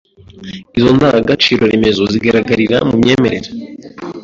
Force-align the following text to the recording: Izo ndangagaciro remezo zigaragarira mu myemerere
Izo 0.77 0.89
ndangagaciro 0.97 1.63
remezo 1.71 2.01
zigaragarira 2.11 2.77
mu 2.87 2.93
myemerere 3.01 3.49